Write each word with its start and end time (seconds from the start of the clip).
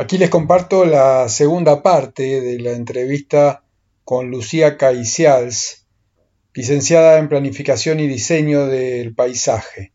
Aquí 0.00 0.16
les 0.16 0.30
comparto 0.30 0.86
la 0.86 1.28
segunda 1.28 1.82
parte 1.82 2.40
de 2.40 2.58
la 2.58 2.70
entrevista 2.70 3.64
con 4.02 4.30
Lucía 4.30 4.78
Caicials, 4.78 5.86
licenciada 6.54 7.18
en 7.18 7.28
Planificación 7.28 8.00
y 8.00 8.06
Diseño 8.06 8.66
del 8.66 9.14
Paisaje, 9.14 9.92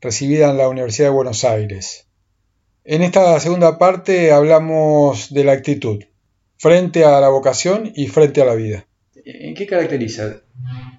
recibida 0.00 0.50
en 0.50 0.56
la 0.56 0.68
Universidad 0.68 1.08
de 1.08 1.14
Buenos 1.16 1.42
Aires. 1.42 2.06
En 2.84 3.02
esta 3.02 3.40
segunda 3.40 3.76
parte 3.76 4.30
hablamos 4.30 5.34
de 5.34 5.42
la 5.42 5.50
actitud, 5.50 6.04
frente 6.56 7.04
a 7.04 7.18
la 7.18 7.28
vocación 7.28 7.90
y 7.92 8.06
frente 8.06 8.40
a 8.40 8.44
la 8.44 8.54
vida. 8.54 8.86
¿En 9.16 9.56
qué 9.56 9.66
caracteriza 9.66 10.42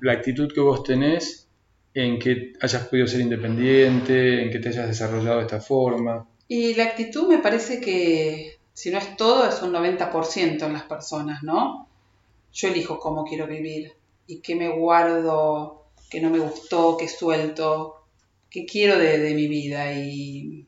la 0.01 0.11
actitud 0.11 0.51
que 0.53 0.59
vos 0.59 0.83
tenés 0.83 1.47
en 1.93 2.19
que 2.19 2.51
hayas 2.59 2.85
podido 2.89 3.07
ser 3.07 3.21
independiente, 3.21 4.43
en 4.43 4.51
que 4.51 4.59
te 4.59 4.67
hayas 4.67 4.89
desarrollado 4.89 5.37
de 5.37 5.43
esta 5.43 5.61
forma? 5.61 6.27
Y 6.47 6.75
la 6.75 6.83
actitud 6.83 7.27
me 7.27 7.39
parece 7.39 7.81
que, 7.81 8.59
si 8.73 8.91
no 8.91 8.99
es 8.99 9.17
todo, 9.17 9.47
es 9.47 9.61
un 9.61 9.73
90% 9.73 10.63
en 10.63 10.73
las 10.73 10.83
personas, 10.83 11.41
¿no? 11.41 11.87
Yo 12.53 12.67
elijo 12.67 12.99
cómo 12.99 13.25
quiero 13.25 13.47
vivir 13.47 13.93
y 14.27 14.41
qué 14.41 14.55
me 14.55 14.69
guardo, 14.69 15.85
qué 16.09 16.21
no 16.21 16.29
me 16.29 16.39
gustó, 16.39 16.97
qué 16.97 17.07
suelto, 17.07 18.03
qué 18.49 18.65
quiero 18.65 18.97
de, 18.99 19.17
de 19.17 19.33
mi 19.33 19.47
vida. 19.47 19.91
Y 19.93 20.67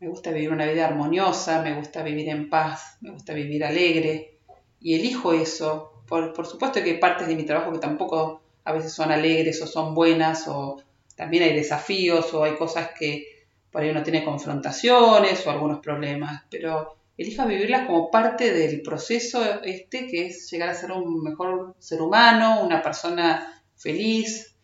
me 0.00 0.08
gusta 0.08 0.30
vivir 0.30 0.52
una 0.52 0.66
vida 0.66 0.86
armoniosa, 0.86 1.62
me 1.62 1.74
gusta 1.74 2.02
vivir 2.02 2.28
en 2.28 2.48
paz, 2.48 2.98
me 3.00 3.10
gusta 3.10 3.34
vivir 3.34 3.64
alegre. 3.64 4.38
Y 4.80 4.94
elijo 4.94 5.32
eso. 5.32 5.92
Por, 6.06 6.32
por 6.32 6.46
supuesto 6.46 6.82
que 6.82 6.92
hay 6.92 6.98
partes 6.98 7.26
de 7.28 7.34
mi 7.34 7.44
trabajo 7.44 7.72
que 7.72 7.78
tampoco 7.78 8.40
a 8.64 8.72
veces 8.72 8.92
son 8.92 9.10
alegres 9.10 9.60
o 9.62 9.66
son 9.66 9.94
buenas 9.94 10.46
o 10.46 10.80
también 11.16 11.42
hay 11.42 11.54
desafíos 11.54 12.32
o 12.32 12.44
hay 12.44 12.54
cosas 12.54 12.90
que 12.98 13.37
por 13.70 13.82
ahí 13.82 13.90
uno 13.90 14.02
tiene 14.02 14.24
confrontaciones 14.24 15.46
o 15.46 15.50
algunos 15.50 15.80
problemas, 15.80 16.42
pero 16.50 16.96
elija 17.16 17.44
vivirlas 17.46 17.86
como 17.86 18.10
parte 18.10 18.52
del 18.52 18.80
proceso 18.82 19.42
este 19.62 20.06
que 20.06 20.26
es 20.26 20.50
llegar 20.50 20.68
a 20.68 20.74
ser 20.74 20.92
un 20.92 21.22
mejor 21.22 21.74
ser 21.78 22.00
humano, 22.00 22.62
una 22.64 22.80
persona 22.80 23.62
feliz. 23.76 24.54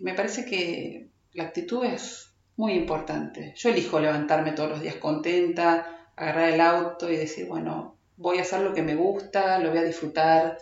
Me 0.00 0.14
parece 0.14 0.44
que 0.44 1.08
la 1.32 1.44
actitud 1.44 1.84
es 1.84 2.32
muy 2.56 2.72
importante. 2.72 3.54
Yo 3.56 3.70
elijo 3.70 4.00
levantarme 4.00 4.52
todos 4.52 4.70
los 4.70 4.80
días 4.80 4.96
contenta, 4.96 6.10
agarrar 6.16 6.50
el 6.50 6.60
auto 6.60 7.10
y 7.10 7.16
decir, 7.16 7.46
bueno, 7.46 7.96
voy 8.16 8.38
a 8.38 8.42
hacer 8.42 8.60
lo 8.60 8.74
que 8.74 8.82
me 8.82 8.96
gusta, 8.96 9.58
lo 9.58 9.70
voy 9.70 9.78
a 9.78 9.84
disfrutar, 9.84 10.58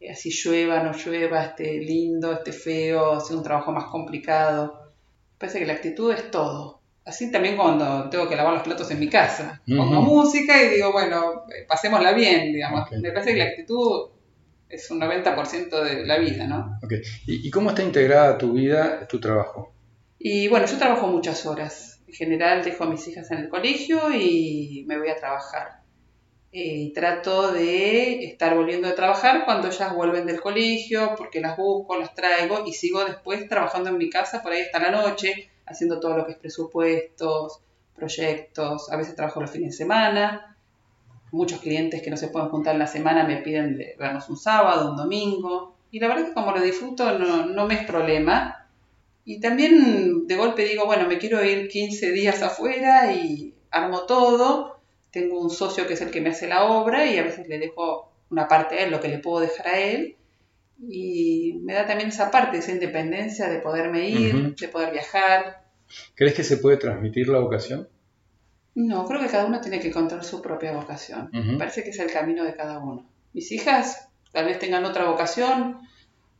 eh, 0.00 0.10
así 0.10 0.30
llueva, 0.30 0.82
no 0.82 0.92
llueva, 0.92 1.44
esté 1.44 1.80
lindo, 1.80 2.32
esté 2.32 2.52
feo, 2.52 3.20
sea 3.20 3.36
un 3.36 3.42
trabajo 3.42 3.72
más 3.72 3.84
complicado. 3.84 4.92
Parece 5.38 5.58
que 5.58 5.66
la 5.66 5.74
actitud 5.74 6.12
es 6.12 6.30
todo. 6.30 6.80
Así 7.04 7.30
también 7.30 7.56
cuando 7.56 8.08
tengo 8.08 8.28
que 8.28 8.36
lavar 8.36 8.54
los 8.54 8.62
platos 8.62 8.90
en 8.90 8.98
mi 8.98 9.08
casa. 9.08 9.60
Pongo 9.66 10.00
música 10.00 10.62
y 10.62 10.76
digo, 10.76 10.90
bueno, 10.92 11.44
eh, 11.48 11.66
pasémosla 11.68 12.12
bien, 12.12 12.52
digamos. 12.52 12.90
Me 12.92 13.12
parece 13.12 13.32
que 13.32 13.38
la 13.38 13.44
actitud 13.44 14.08
es 14.68 14.90
un 14.90 15.00
90% 15.00 15.82
de 15.82 16.06
la 16.06 16.18
vida, 16.18 16.46
¿no? 16.46 16.78
Okay. 16.82 17.02
¿Y, 17.26 17.50
cómo 17.50 17.70
está 17.70 17.82
integrada 17.82 18.38
tu 18.38 18.54
vida, 18.54 19.06
tu 19.06 19.20
trabajo? 19.20 19.74
Y 20.18 20.48
bueno, 20.48 20.66
yo 20.66 20.78
trabajo 20.78 21.06
muchas 21.06 21.44
horas. 21.44 22.00
En 22.08 22.14
general 22.14 22.64
dejo 22.64 22.84
a 22.84 22.90
mis 22.90 23.06
hijas 23.06 23.30
en 23.30 23.38
el 23.38 23.48
colegio 23.48 24.10
y 24.14 24.84
me 24.88 24.98
voy 24.98 25.08
a 25.08 25.16
trabajar. 25.16 25.84
Eh, 26.52 26.76
y 26.76 26.92
trato 26.92 27.52
de 27.52 28.24
estar 28.24 28.54
volviendo 28.54 28.88
a 28.88 28.94
trabajar 28.94 29.44
cuando 29.44 29.68
ellas 29.68 29.92
vuelven 29.92 30.24
del 30.24 30.40
colegio, 30.40 31.14
porque 31.18 31.40
las 31.40 31.56
busco, 31.56 31.98
las 31.98 32.14
traigo 32.14 32.64
y 32.64 32.72
sigo 32.72 33.04
después 33.04 33.48
trabajando 33.48 33.90
en 33.90 33.98
mi 33.98 34.08
casa 34.08 34.42
por 34.42 34.52
ahí 34.52 34.62
hasta 34.62 34.78
la 34.78 34.90
noche, 34.92 35.50
haciendo 35.66 36.00
todo 36.00 36.16
lo 36.16 36.26
que 36.26 36.32
es 36.32 36.38
presupuestos, 36.38 37.60
proyectos, 37.94 38.90
a 38.90 38.96
veces 38.96 39.14
trabajo 39.14 39.40
los 39.40 39.50
fines 39.50 39.70
de 39.70 39.76
semana. 39.76 40.56
Muchos 41.32 41.60
clientes 41.60 42.02
que 42.02 42.10
no 42.10 42.16
se 42.16 42.28
pueden 42.28 42.48
juntar 42.48 42.74
en 42.74 42.80
la 42.80 42.86
semana 42.86 43.24
me 43.24 43.38
piden 43.38 43.76
de 43.76 43.96
vernos 43.98 44.28
un 44.28 44.36
sábado, 44.36 44.90
un 44.90 44.96
domingo. 44.96 45.74
Y 45.90 46.00
la 46.00 46.08
verdad 46.08 46.26
que 46.26 46.34
como 46.34 46.52
lo 46.52 46.60
disfruto 46.60 47.18
no, 47.18 47.46
no 47.46 47.66
me 47.66 47.74
es 47.74 47.86
problema. 47.86 48.68
Y 49.24 49.40
también 49.40 50.26
de 50.26 50.36
golpe 50.36 50.64
digo, 50.64 50.86
bueno, 50.86 51.08
me 51.08 51.18
quiero 51.18 51.42
ir 51.44 51.68
15 51.68 52.12
días 52.12 52.42
afuera 52.42 53.12
y 53.12 53.54
armo 53.70 54.02
todo 54.02 54.74
tengo 55.14 55.40
un 55.40 55.50
socio 55.50 55.86
que 55.86 55.94
es 55.94 56.00
el 56.00 56.10
que 56.10 56.20
me 56.20 56.30
hace 56.30 56.48
la 56.48 56.64
obra 56.64 57.06
y 57.06 57.16
a 57.18 57.22
veces 57.22 57.46
le 57.46 57.58
dejo 57.58 58.10
una 58.30 58.48
parte 58.48 58.74
a 58.74 58.84
él, 58.84 58.90
lo 58.90 59.00
que 59.00 59.08
le 59.08 59.20
puedo 59.20 59.38
dejar 59.38 59.68
a 59.68 59.78
él. 59.78 60.16
Y 60.78 61.60
me 61.62 61.74
da 61.74 61.86
también 61.86 62.08
esa 62.08 62.30
parte, 62.30 62.58
esa 62.58 62.72
independencia 62.72 63.48
de 63.48 63.60
poderme 63.60 64.08
ir, 64.08 64.54
de 64.54 64.68
poder 64.68 64.92
viajar. 64.92 65.64
¿Crees 66.14 66.34
que 66.34 66.44
se 66.44 66.56
puede 66.56 66.76
transmitir 66.76 67.28
la 67.28 67.38
vocación? 67.38 67.88
No, 68.74 69.06
creo 69.06 69.20
que 69.20 69.28
cada 69.28 69.46
uno 69.46 69.60
tiene 69.60 69.78
que 69.78 69.88
encontrar 69.88 70.24
su 70.24 70.42
propia 70.42 70.72
vocación. 70.72 71.30
Me 71.32 71.56
parece 71.56 71.84
que 71.84 71.90
es 71.90 71.98
el 71.98 72.10
camino 72.10 72.44
de 72.44 72.56
cada 72.56 72.78
uno. 72.78 73.08
Mis 73.32 73.50
hijas 73.52 74.08
tal 74.32 74.46
vez 74.46 74.58
tengan 74.58 74.84
otra 74.84 75.04
vocación 75.08 75.78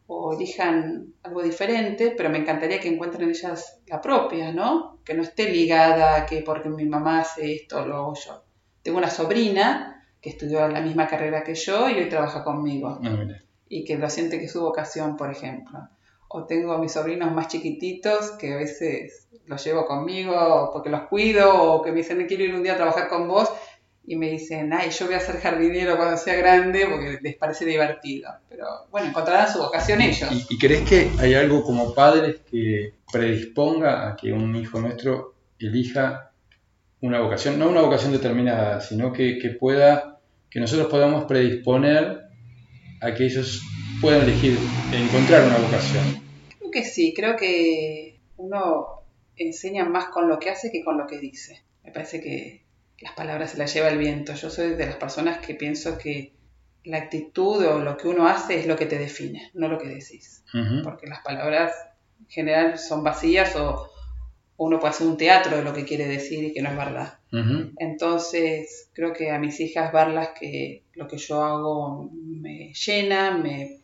o 0.06 0.34
elijan 0.34 1.14
algo 1.22 1.42
diferente, 1.42 2.12
pero 2.16 2.28
me 2.28 2.38
encantaría 2.38 2.80
que 2.80 2.88
encuentren 2.88 3.30
ellas 3.30 3.80
la 3.86 4.00
propia, 4.00 4.52
¿no? 4.52 4.98
Que 5.04 5.14
no 5.14 5.22
esté 5.22 5.50
ligada 5.50 6.16
a 6.16 6.26
que 6.26 6.42
porque 6.42 6.68
mi 6.68 6.84
mamá 6.86 7.20
hace 7.20 7.54
esto, 7.54 7.86
lo 7.86 7.96
hago 7.96 8.14
yo. 8.14 8.44
Tengo 8.82 8.98
una 8.98 9.10
sobrina 9.10 10.06
que 10.20 10.30
estudió 10.30 10.66
la 10.68 10.80
misma 10.80 11.06
carrera 11.06 11.44
que 11.44 11.54
yo 11.54 11.88
y 11.88 11.94
hoy 11.94 12.08
trabaja 12.08 12.42
conmigo. 12.42 12.98
Ah, 13.02 13.16
y 13.68 13.84
que 13.84 13.96
lo 13.96 14.08
siente 14.10 14.38
que 14.38 14.46
es 14.46 14.52
su 14.52 14.60
vocación, 14.60 15.16
por 15.16 15.30
ejemplo. 15.30 15.88
O 16.28 16.44
tengo 16.44 16.72
a 16.72 16.78
mis 16.78 16.92
sobrinos 16.92 17.32
más 17.32 17.48
chiquititos 17.48 18.32
que 18.32 18.54
a 18.54 18.56
veces 18.56 19.28
los 19.46 19.64
llevo 19.64 19.86
conmigo 19.86 20.70
porque 20.72 20.90
los 20.90 21.02
cuido 21.02 21.72
o 21.72 21.82
que 21.82 21.90
me 21.90 21.98
dicen, 21.98 22.26
quiero 22.26 22.44
ir 22.44 22.54
un 22.54 22.62
día 22.62 22.74
a 22.74 22.76
trabajar 22.76 23.08
con 23.08 23.28
vos 23.28 23.50
y 24.06 24.16
me 24.16 24.30
dicen, 24.30 24.72
ay, 24.72 24.90
yo 24.90 25.06
voy 25.06 25.14
a 25.14 25.20
ser 25.20 25.36
jardinero 25.36 25.96
cuando 25.96 26.16
sea 26.16 26.34
grande 26.34 26.86
porque 26.90 27.18
les 27.22 27.36
parece 27.36 27.64
divertido. 27.64 28.30
Pero 28.48 28.66
bueno, 28.90 29.08
encontrarán 29.08 29.50
su 29.50 29.60
vocación 29.60 30.00
ellos. 30.02 30.30
¿Y, 30.30 30.54
¿Y, 30.54 30.58
crees 30.58 30.88
que 30.88 31.10
hay 31.18 31.34
algo 31.34 31.62
como 31.62 31.94
padres 31.94 32.40
que 32.50 32.94
predisponga 33.10 34.08
a 34.08 34.16
que 34.16 34.32
un 34.32 34.54
hijo 34.56 34.80
nuestro 34.80 35.34
elija 35.58 36.32
una 37.04 37.20
vocación, 37.20 37.58
no 37.58 37.68
una 37.68 37.82
vocación 37.82 38.12
determinada, 38.12 38.80
sino 38.80 39.12
que, 39.12 39.56
pueda, 39.60 40.20
que 40.48 40.58
nosotros 40.58 40.88
podamos 40.88 41.24
predisponer 41.24 42.23
a 43.04 43.14
que 43.14 43.24
ellos 43.24 43.62
puedan 44.00 44.22
elegir, 44.22 44.58
encontrar 44.92 45.44
una 45.44 45.58
vocación. 45.58 46.22
Creo 46.58 46.70
que 46.70 46.84
sí, 46.84 47.12
creo 47.14 47.36
que 47.36 48.18
uno 48.36 49.02
enseña 49.36 49.84
más 49.84 50.06
con 50.06 50.28
lo 50.28 50.38
que 50.38 50.50
hace 50.50 50.70
que 50.72 50.82
con 50.82 50.96
lo 50.96 51.06
que 51.06 51.18
dice. 51.18 51.62
Me 51.82 51.92
parece 51.92 52.20
que 52.20 52.64
las 53.00 53.12
palabras 53.12 53.50
se 53.50 53.58
las 53.58 53.74
lleva 53.74 53.88
el 53.88 53.98
viento. 53.98 54.34
Yo 54.34 54.48
soy 54.48 54.70
de 54.70 54.86
las 54.86 54.96
personas 54.96 55.44
que 55.44 55.54
pienso 55.54 55.98
que 55.98 56.32
la 56.84 56.98
actitud 56.98 57.64
o 57.64 57.78
lo 57.78 57.96
que 57.96 58.08
uno 58.08 58.26
hace 58.26 58.58
es 58.58 58.66
lo 58.66 58.76
que 58.76 58.86
te 58.86 58.98
define, 58.98 59.50
no 59.54 59.68
lo 59.68 59.78
que 59.78 59.88
decís. 59.88 60.42
Porque 60.82 61.06
las 61.06 61.20
palabras 61.20 61.72
en 62.20 62.28
general 62.28 62.78
son 62.78 63.02
vacías 63.02 63.54
o, 63.56 63.90
uno 64.56 64.78
puede 64.78 64.90
hacer 64.92 65.06
un 65.06 65.16
teatro 65.16 65.56
de 65.56 65.64
lo 65.64 65.72
que 65.72 65.84
quiere 65.84 66.06
decir 66.06 66.44
y 66.44 66.52
que 66.52 66.62
no 66.62 66.70
es 66.70 66.76
verdad. 66.76 67.18
Entonces, 67.78 68.90
creo 68.92 69.12
que 69.12 69.30
a 69.32 69.40
mis 69.40 69.58
hijas 69.58 69.92
verlas 69.92 70.30
que 70.38 70.84
lo 70.92 71.08
que 71.08 71.18
yo 71.18 71.42
hago 71.42 72.10
me 72.12 72.72
llena, 72.72 73.36
me, 73.36 73.80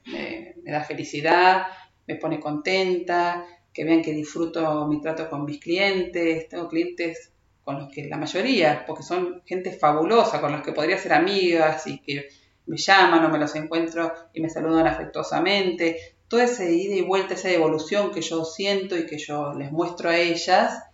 da 0.65 0.85
felicidad, 0.85 1.67
me 2.07 2.15
pone 2.15 2.39
contenta, 2.39 3.45
que 3.73 3.85
vean 3.85 4.03
que 4.03 4.13
disfruto 4.13 4.87
mi 4.87 5.01
trato 5.01 5.29
con 5.29 5.45
mis 5.45 5.59
clientes. 5.59 6.49
Tengo 6.49 6.69
clientes 6.69 7.33
con 7.65 7.81
los 7.81 7.93
que 7.93 8.05
la 8.07 8.19
mayoría, 8.19 8.85
porque 8.87 9.03
son 9.03 9.43
gente 9.45 9.73
fabulosa, 9.73 10.41
con 10.41 10.53
los 10.53 10.63
que 10.63 10.73
podría 10.73 10.99
ser 10.99 11.13
amigas 11.13 11.89
y 11.89 11.99
que 11.99 12.29
me 12.67 12.77
llaman 12.77 13.25
o 13.25 13.29
me 13.31 13.39
los 13.39 13.55
encuentro 13.57 14.13
y 14.33 14.41
me 14.41 14.49
saludan 14.49 14.87
afectuosamente 14.87 15.97
toda 16.31 16.45
esa 16.45 16.65
ida 16.65 16.95
y 16.95 17.03
vuelta, 17.03 17.35
esa 17.35 17.51
evolución 17.51 18.13
que 18.13 18.23
yo 18.23 18.45
siento 18.45 18.97
y 18.97 19.05
que 19.05 19.19
yo 19.19 19.53
les 19.53 19.73
muestro 19.73 20.11
a 20.11 20.17
ellas, 20.17 20.85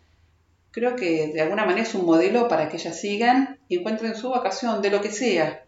creo 0.70 0.96
que 0.96 1.28
de 1.28 1.42
alguna 1.42 1.66
manera 1.66 1.82
es 1.82 1.94
un 1.94 2.06
modelo 2.06 2.48
para 2.48 2.70
que 2.70 2.78
ellas 2.78 2.98
sigan 2.98 3.58
y 3.68 3.78
encuentren 3.78 4.16
su 4.16 4.30
vocación, 4.30 4.80
de 4.80 4.90
lo 4.90 5.02
que 5.02 5.12
sea. 5.12 5.66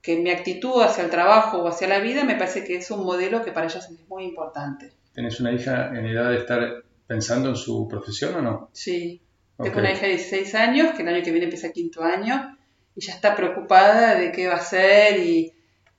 Que 0.00 0.16
mi 0.16 0.30
actitud 0.30 0.82
hacia 0.82 1.04
el 1.04 1.10
trabajo 1.10 1.58
o 1.58 1.68
hacia 1.68 1.86
la 1.86 1.98
vida 1.98 2.24
me 2.24 2.36
parece 2.36 2.64
que 2.64 2.76
es 2.76 2.90
un 2.90 3.04
modelo 3.04 3.44
que 3.44 3.52
para 3.52 3.66
ellas 3.66 3.90
es 3.90 4.08
muy 4.08 4.24
importante. 4.24 4.90
¿Tienes 5.12 5.38
una 5.38 5.52
hija 5.52 5.90
en 5.94 6.06
edad 6.06 6.30
de 6.30 6.38
estar 6.38 6.82
pensando 7.06 7.50
en 7.50 7.56
su 7.56 7.86
profesión 7.88 8.36
o 8.36 8.40
no? 8.40 8.70
Sí. 8.72 9.20
Tengo 9.62 9.80
una 9.80 9.92
hija 9.92 10.06
de 10.06 10.12
16 10.12 10.54
años, 10.54 10.94
que 10.94 11.02
el 11.02 11.08
año 11.08 11.22
que 11.22 11.30
viene 11.30 11.44
empieza 11.44 11.72
quinto 11.72 12.02
año, 12.02 12.56
y 12.96 13.02
ya 13.02 13.12
está 13.12 13.36
preocupada 13.36 14.14
de 14.14 14.32
qué 14.32 14.48
va 14.48 14.54
a 14.54 14.60
hacer 14.60 15.18
y 15.18 15.52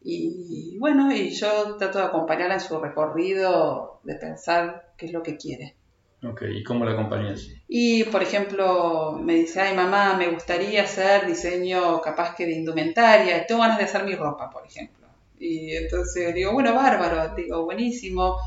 y 0.03 0.77
bueno, 0.79 1.11
y 1.11 1.29
yo 1.31 1.77
trato 1.77 1.99
de 1.99 2.05
acompañarla 2.05 2.55
en 2.55 2.59
su 2.59 2.79
recorrido, 2.79 3.99
de 4.03 4.15
pensar 4.15 4.93
qué 4.97 5.05
es 5.05 5.13
lo 5.13 5.21
que 5.21 5.37
quiere. 5.37 5.75
Ok, 6.23 6.43
¿y 6.53 6.63
cómo 6.63 6.85
la 6.85 6.91
acompañas? 6.91 7.47
Y, 7.67 8.03
por 8.05 8.21
ejemplo, 8.21 9.13
me 9.19 9.35
dice, 9.35 9.59
ay 9.59 9.75
mamá, 9.75 10.15
me 10.15 10.27
gustaría 10.27 10.83
hacer 10.83 11.25
diseño 11.25 11.99
capaz 11.99 12.35
que 12.35 12.45
de 12.45 12.51
indumentaria, 12.51 13.45
tengo 13.47 13.61
ganas 13.61 13.79
de 13.79 13.85
hacer 13.85 14.03
mi 14.03 14.13
ropa, 14.13 14.49
por 14.51 14.65
ejemplo. 14.65 15.07
Y 15.39 15.75
entonces 15.75 16.35
digo, 16.35 16.51
bueno, 16.53 16.75
bárbaro, 16.75 17.33
digo, 17.33 17.65
buenísimo, 17.65 18.37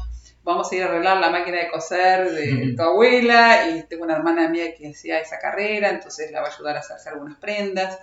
vamos 0.44 0.70
a 0.70 0.76
ir 0.76 0.84
a 0.84 0.86
arreglar 0.86 1.18
la 1.18 1.30
máquina 1.30 1.58
de 1.58 1.68
coser 1.68 2.30
de 2.30 2.74
tu 2.76 2.82
abuela 2.82 3.68
y 3.70 3.82
tengo 3.88 4.04
una 4.04 4.14
hermana 4.14 4.48
mía 4.48 4.72
que 4.76 4.90
hacía 4.90 5.18
esa 5.18 5.40
carrera, 5.40 5.90
entonces 5.90 6.30
la 6.30 6.42
va 6.42 6.48
a 6.48 6.54
ayudar 6.54 6.76
a 6.76 6.80
hacerse 6.80 7.08
algunas 7.08 7.38
prendas. 7.38 7.98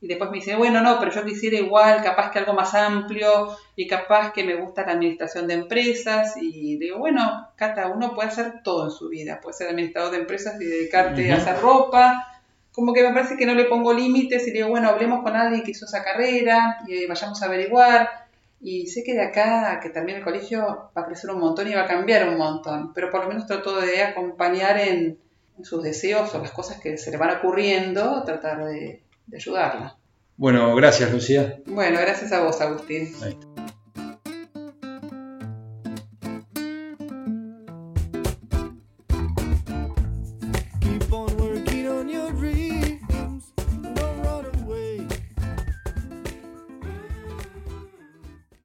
Y 0.00 0.06
después 0.06 0.30
me 0.30 0.36
dice, 0.36 0.54
bueno, 0.54 0.80
no, 0.80 0.98
pero 1.00 1.10
yo 1.10 1.24
quisiera 1.24 1.56
igual, 1.56 2.02
capaz 2.02 2.30
que 2.30 2.38
algo 2.38 2.52
más 2.52 2.72
amplio 2.74 3.56
y 3.74 3.88
capaz 3.88 4.32
que 4.32 4.44
me 4.44 4.54
gusta 4.54 4.86
la 4.86 4.92
administración 4.92 5.48
de 5.48 5.54
empresas. 5.54 6.36
Y 6.40 6.78
digo, 6.78 6.98
bueno, 6.98 7.48
cada 7.56 7.88
uno 7.88 8.14
puede 8.14 8.28
hacer 8.28 8.62
todo 8.62 8.84
en 8.84 8.90
su 8.92 9.08
vida. 9.08 9.40
Puede 9.40 9.56
ser 9.56 9.68
administrador 9.68 10.12
de 10.12 10.18
empresas 10.18 10.60
y 10.60 10.66
dedicarte 10.66 11.32
a 11.32 11.36
hacer 11.36 11.60
ropa. 11.60 12.40
Como 12.72 12.92
que 12.92 13.02
me 13.02 13.12
parece 13.12 13.36
que 13.36 13.44
no 13.44 13.54
le 13.54 13.64
pongo 13.64 13.92
límites 13.92 14.46
y 14.46 14.52
digo, 14.52 14.68
bueno, 14.68 14.88
hablemos 14.88 15.24
con 15.24 15.34
alguien 15.34 15.64
que 15.64 15.72
hizo 15.72 15.86
esa 15.86 16.04
carrera 16.04 16.78
y 16.86 17.06
vayamos 17.06 17.42
a 17.42 17.46
averiguar. 17.46 18.08
Y 18.60 18.86
sé 18.86 19.02
que 19.02 19.14
de 19.14 19.22
acá, 19.22 19.80
que 19.82 19.90
termine 19.90 20.18
el 20.18 20.24
colegio, 20.24 20.90
va 20.96 21.02
a 21.02 21.06
crecer 21.06 21.30
un 21.30 21.40
montón 21.40 21.66
y 21.68 21.74
va 21.74 21.82
a 21.82 21.88
cambiar 21.88 22.28
un 22.28 22.38
montón. 22.38 22.92
Pero 22.94 23.10
por 23.10 23.22
lo 23.22 23.28
menos 23.30 23.48
trato 23.48 23.80
de 23.80 24.00
acompañar 24.04 24.78
en, 24.78 25.18
sus 25.60 25.82
deseos 25.82 26.32
o 26.36 26.38
las 26.38 26.52
cosas 26.52 26.78
que 26.80 26.96
se 26.98 27.10
le 27.10 27.16
van 27.16 27.36
ocurriendo, 27.36 28.22
tratar 28.22 28.64
de, 28.64 29.02
de 29.28 29.36
ayudarla. 29.36 29.96
Bueno, 30.36 30.74
gracias 30.74 31.12
Lucía. 31.12 31.60
Bueno, 31.66 31.98
gracias 32.00 32.32
a 32.32 32.42
vos 32.42 32.60
Agustín. 32.60 33.12